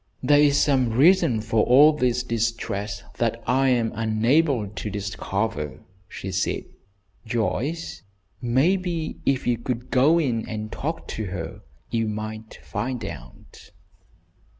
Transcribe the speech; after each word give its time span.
"There 0.23 0.39
is 0.39 0.59
some 0.59 0.89
reason 0.89 1.41
for 1.41 1.63
all 1.63 1.93
this 1.93 2.23
distress 2.23 3.03
that 3.19 3.43
I 3.45 3.69
am 3.69 3.91
unable 3.93 4.67
to 4.67 4.89
discover," 4.89 5.79
she 6.09 6.31
said. 6.31 6.63
"Joyce, 7.23 8.01
maybe 8.41 9.19
if 9.27 9.45
you 9.45 9.61
would 9.67 9.91
go 9.91 10.17
in 10.19 10.49
and 10.49 10.71
talk 10.71 11.07
to 11.09 11.25
her 11.25 11.61
you 11.91 12.07
might 12.07 12.61
find 12.63 13.05
out." 13.05 13.69